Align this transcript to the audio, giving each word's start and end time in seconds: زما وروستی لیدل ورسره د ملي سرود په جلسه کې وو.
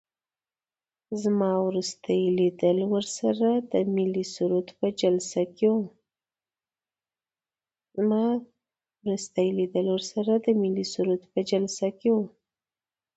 زما 1.21 1.51
وروستی 1.67 2.21
لیدل 2.39 2.77
ورسره 2.93 3.49
د 3.71 3.73
ملي 3.95 4.25
سرود 4.33 4.67
په 11.35 11.41
جلسه 11.55 11.87
کې 11.95 12.07
وو. 12.15 12.23